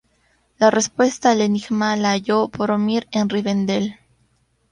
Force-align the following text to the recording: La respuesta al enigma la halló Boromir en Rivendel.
La 0.57 0.71
respuesta 0.71 1.29
al 1.29 1.41
enigma 1.41 1.95
la 1.95 2.13
halló 2.13 2.47
Boromir 2.47 3.07
en 3.11 3.29
Rivendel. 3.29 3.99